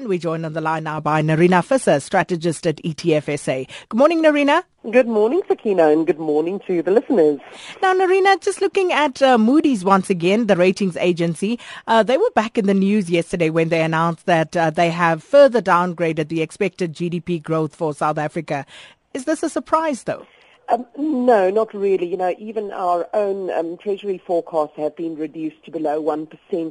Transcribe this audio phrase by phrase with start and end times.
[0.00, 3.68] And we join on the line now by Nerina Visser, strategist at ETFSA.
[3.90, 4.62] Good morning, Nerina.
[4.90, 7.38] Good morning, Sakina, and good morning to the listeners.
[7.82, 12.30] Now, Nerina, just looking at uh, Moody's once again, the ratings agency, uh, they were
[12.34, 16.40] back in the news yesterday when they announced that uh, they have further downgraded the
[16.40, 18.64] expected GDP growth for South Africa.
[19.12, 20.24] Is this a surprise, though?
[20.70, 22.06] Um, no, not really.
[22.06, 26.28] You know, even our own um, Treasury forecasts have been reduced to below 1%,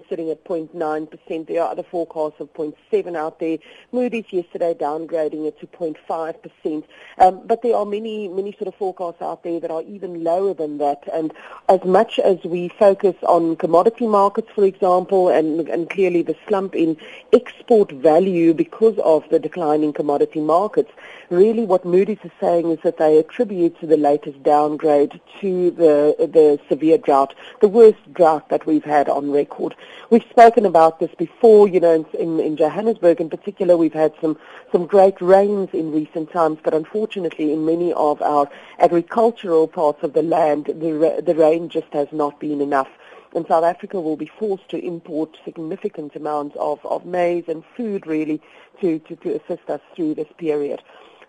[0.07, 1.48] sitting at 0.9%.
[1.48, 3.57] There are other forecasts of 0.7 out there.
[3.91, 6.84] Moody's yesterday downgrading it to 0.5%.
[7.17, 10.54] Um, but there are many, many sort of forecasts out there that are even lower
[10.54, 11.04] than that.
[11.12, 11.34] And
[11.68, 16.73] as much as we focus on commodity markets, for example, and, and clearly the slump
[16.73, 16.95] in
[17.34, 20.91] export value because of the declining commodity markets,
[21.29, 26.59] really what Moody's is saying is that they attribute the latest downgrade to the the
[26.70, 29.75] severe drought, the worst drought that we've had on record.
[30.09, 34.38] We've spoken about this before, you know, in, in Johannesburg in particular, we've had some,
[34.71, 40.13] some great rains in recent times, but unfortunately in many of our agricultural parts of
[40.13, 42.90] the land, the, the rain just has not been enough
[43.35, 48.07] and South Africa will be forced to import significant amounts of, of maize and food
[48.07, 48.41] really
[48.81, 50.81] to, to, to assist us through this period.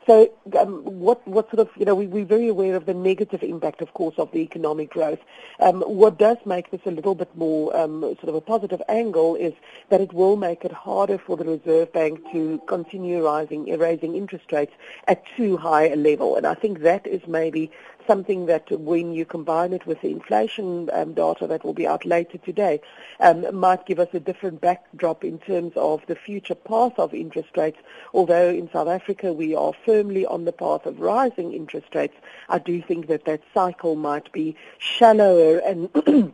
[0.06, 3.42] So um, what, what sort of, you know, we, we're very aware of the negative
[3.42, 5.18] impact, of course, of the economic growth.
[5.60, 9.36] Um, what does make this a little bit more um, sort of a positive angle
[9.36, 9.52] is
[9.90, 14.50] that it will make it harder for the Reserve Bank to continue rising, raising interest
[14.52, 14.72] rates
[15.06, 16.36] at too high a level.
[16.36, 17.70] And I think that is maybe
[18.10, 22.04] something that when you combine it with the inflation um, data that will be out
[22.04, 22.80] later today,
[23.20, 27.56] um, might give us a different backdrop in terms of the future path of interest
[27.56, 27.78] rates.
[28.12, 32.16] Although in South Africa we are firmly on the path of rising interest rates,
[32.48, 35.88] I do think that that cycle might be shallower and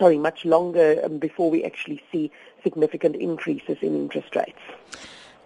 [0.00, 2.32] sorry, much longer um, before we actually see
[2.64, 4.58] significant increases in interest rates.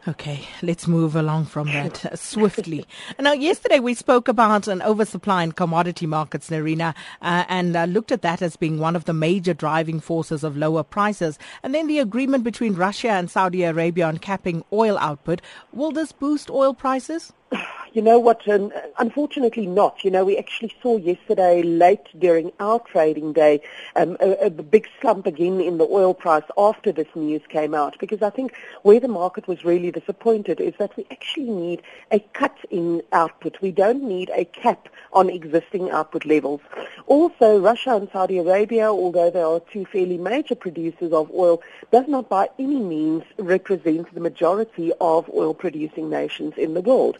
[0.08, 2.86] Okay, let's move along from that swiftly.
[3.18, 8.12] Now, yesterday we spoke about an oversupply in commodity markets, Nerina, uh, and uh, looked
[8.12, 11.40] at that as being one of the major driving forces of lower prices.
[11.64, 15.42] And then the agreement between Russia and Saudi Arabia on capping oil output.
[15.72, 17.32] Will this boost oil prices?
[17.96, 18.46] You know what?
[18.46, 20.04] Um, unfortunately, not.
[20.04, 23.62] You know, we actually saw yesterday, late during our trading day,
[23.94, 27.98] um, a, a, big slump again in the oil price after this news came out.
[27.98, 28.52] Because I think
[28.82, 31.80] where the market was really disappointed is that we actually need
[32.10, 33.62] a cut in output.
[33.62, 36.60] We don't need a cap on existing output levels.
[37.06, 42.06] Also, Russia and Saudi Arabia, although they are two fairly major producers of oil, does
[42.08, 47.16] not by any means represent the majority of oil-producing nations in the world.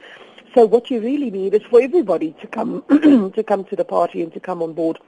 [0.56, 4.22] So what you really need is for everybody to come to come to the party
[4.22, 4.98] and to come on board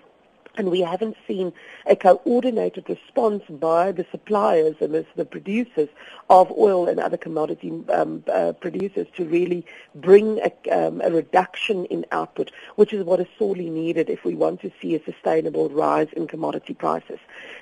[0.57, 1.53] and we haven't seen
[1.87, 5.89] a coordinated response by the suppliers and the, producers
[6.31, 9.65] of oil and other commodity um, uh, producers to really
[9.95, 14.35] bring a, um, a, reduction in output, which is what is sorely needed if we
[14.35, 17.19] want to see a sustainable rise in commodity prices.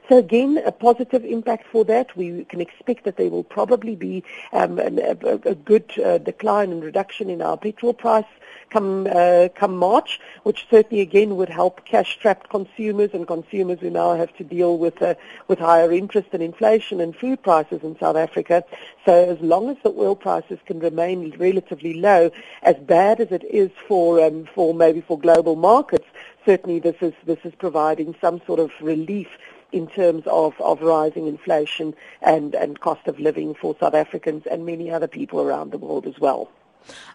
[0.09, 2.17] So again, a positive impact for that.
[2.17, 4.23] We can expect that there will probably be
[4.53, 8.25] um, a, a, good uh, decline and reduction in our petrol price
[8.71, 14.15] come uh, come March, which certainly again would help cash-strapped consumers and consumers who now
[14.15, 15.15] have to deal with uh,
[15.49, 18.65] with higher interest and inflation and food prices in South Africa.
[19.05, 22.31] So as long as the oil prices can remain relatively low,
[22.63, 26.07] as bad as it is for um, for maybe for global markets,
[26.45, 29.29] certainly this is this is providing some sort of relief
[29.73, 34.65] in terms of, of rising inflation and, and cost of living for South Africans and
[34.65, 36.51] many other people around the world as well.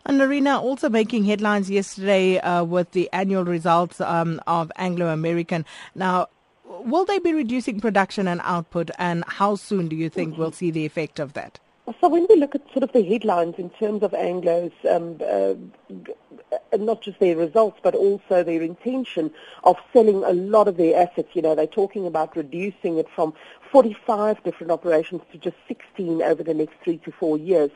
[0.05, 5.65] And Nerina also making headlines yesterday uh, with the annual results um, of Anglo American.
[5.95, 6.27] Now,
[6.65, 10.71] will they be reducing production and output, and how soon do you think we'll see
[10.71, 11.59] the effect of that?
[11.99, 15.55] So when we look at sort of the headlines in terms of Anglo's, um, uh,
[16.77, 19.31] not just their results, but also their intention
[19.63, 23.33] of selling a lot of their assets, you know, they're talking about reducing it from
[23.71, 27.71] 45 different operations to just 16 over the next three to four years.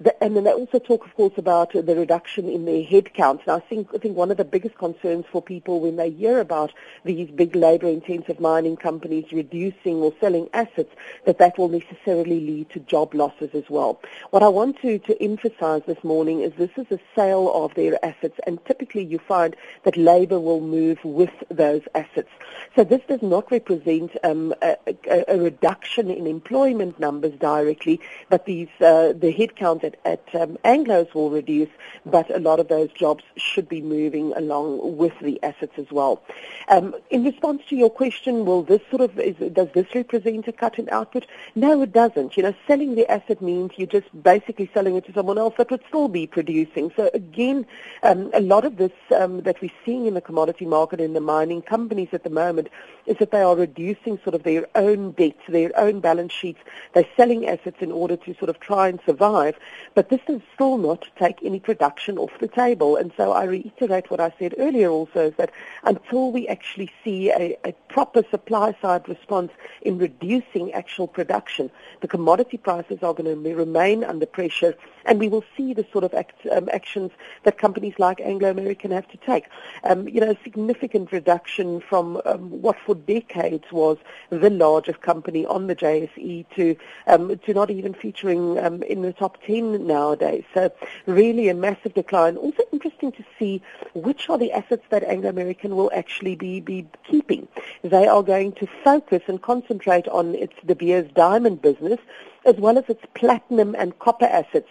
[0.00, 3.40] The, and then they also talk, of course, about the reduction in their headcount.
[3.46, 6.38] And I think, I think one of the biggest concerns for people when they hear
[6.38, 6.72] about
[7.04, 10.94] these big labor-intensive mining companies reducing or selling assets,
[11.24, 14.00] that that will necessarily lead to job losses as well.
[14.30, 17.97] What I want to, to emphasize this morning is this is a sale of their
[18.04, 22.30] assets, and typically you find that labor will move with those assets.
[22.74, 28.00] So this does not represent um, a, a, a a reduction in employment numbers directly,
[28.28, 31.68] but these uh, the headcount at, at um, Anglos will reduce,
[32.04, 36.22] but a lot of those jobs should be moving along with the assets as well.
[36.68, 40.52] Um, in response to your question, will this sort of is, does this represent a
[40.52, 41.26] cut in output?
[41.54, 42.36] No, it doesn't.
[42.36, 45.70] You know, selling the asset means you're just basically selling it to someone else that
[45.70, 46.90] would still be producing.
[46.96, 47.66] So again,
[48.02, 51.20] um, a lot of this um, that we're seeing in the commodity market in the
[51.20, 52.68] mining companies at the moment
[53.06, 56.60] is that they are reducing sort of their own debts, their own balance sheets.
[56.92, 59.56] They're selling assets in order to sort of try and survive.
[59.94, 62.96] But this does still not take any production off the table.
[62.96, 65.50] And so I reiterate what I said earlier also is that
[65.84, 69.52] until we actually see a, a proper supply side response
[69.82, 71.70] in reducing actual production,
[72.00, 74.74] the commodity prices are going to remain under pressure
[75.04, 77.10] and we will see the sort of act, um, actions
[77.44, 79.44] that companies like Anglo American have to take.
[79.84, 83.98] Um, you know, a significant reduction from um, what for decades was
[84.30, 86.76] the largest company on the JSE to
[87.06, 90.44] um, to not even featuring um, in the top 10 nowadays.
[90.54, 90.72] So
[91.06, 92.36] really a massive decline.
[92.36, 93.62] Also interesting to see
[93.94, 97.48] which are the assets that Anglo American will actually be, be keeping.
[97.82, 102.00] They are going to focus and concentrate on its De Beers diamond business
[102.44, 104.68] as well as its platinum and copper assets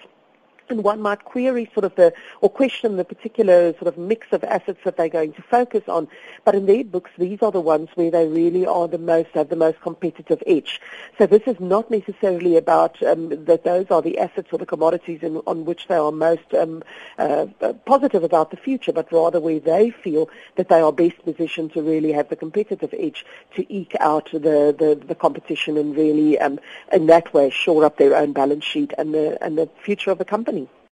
[0.70, 4.44] and one might query sort of the, or question the particular sort of mix of
[4.44, 6.08] assets that they're going to focus on.
[6.46, 9.50] But in their books, these are the ones where they really are the most, have
[9.50, 10.82] the most competitive edge.
[11.18, 15.20] So this is not necessarily about um, that those are the assets or the commodities
[15.22, 16.84] in, on which they are most um,
[17.18, 17.48] uh,
[17.86, 21.82] positive about the future, but rather where they feel that they are best positioned to
[21.82, 23.26] really have the competitive edge
[23.56, 26.60] to eke out the, the, the competition and really, um,
[26.92, 30.18] in that way, shore up their own balance sheet and the, and the future of
[30.18, 30.57] the company.